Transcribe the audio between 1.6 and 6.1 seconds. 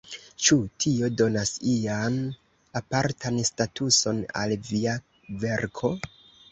ian apartan statuson al via verko?